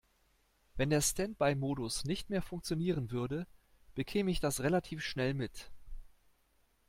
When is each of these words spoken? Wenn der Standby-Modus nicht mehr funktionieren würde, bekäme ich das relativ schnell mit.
Wenn 0.77 0.89
der 0.89 1.01
Standby-Modus 1.01 2.05
nicht 2.05 2.31
mehr 2.31 2.41
funktionieren 2.41 3.11
würde, 3.11 3.45
bekäme 3.93 4.31
ich 4.31 4.39
das 4.39 4.61
relativ 4.61 5.03
schnell 5.03 5.35
mit. 5.35 5.69